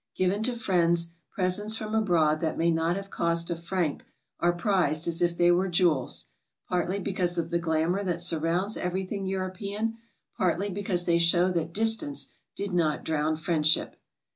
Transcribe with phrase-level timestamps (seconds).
[0.15, 4.03] Given to friends, presents from abroad that may not have cost a franc
[4.39, 6.25] are prized as if they we*re jewels,
[6.67, 9.97] partly because of the glamour that sur rounds everything European,
[10.35, 13.95] partly because they show that distance did not drown friendship.